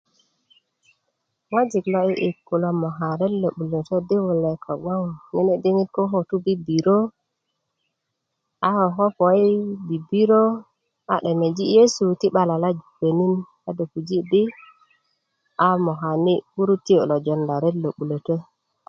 [1.51, 6.27] ŋojik lo'di'dik kulo moka ret lo 'bulötö lo di wulek kobgon nene diŋit koko a
[6.29, 6.97] tu i bibirio
[8.69, 9.49] a ko puö i
[9.87, 10.43] bibiriö
[11.13, 13.35] a 'demeji yesu ti 'ba lalaju konin
[13.67, 14.43] a do puji di
[15.65, 18.35] a mokani kurutiyö lo jonda ret lo 'bulötö